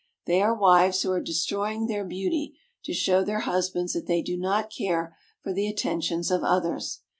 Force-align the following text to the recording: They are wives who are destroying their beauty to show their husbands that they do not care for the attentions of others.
They 0.25 0.41
are 0.41 0.57
wives 0.57 1.03
who 1.03 1.11
are 1.11 1.21
destroying 1.21 1.85
their 1.85 2.03
beauty 2.03 2.55
to 2.85 2.91
show 2.91 3.23
their 3.23 3.41
husbands 3.41 3.93
that 3.93 4.07
they 4.07 4.23
do 4.23 4.35
not 4.35 4.73
care 4.75 5.15
for 5.43 5.53
the 5.53 5.67
attentions 5.67 6.31
of 6.31 6.43
others. 6.43 7.01